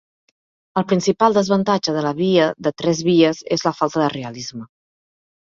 El 0.79 0.85
principal 0.91 1.37
desavantatge 1.39 1.93
de 1.97 2.01
la 2.07 2.13
via 2.21 2.47
de 2.69 2.73
tres 2.83 3.03
vies 3.09 3.43
és 3.59 3.67
la 3.69 3.75
falta 3.83 4.03
de 4.05 4.11
realisme. 4.17 4.69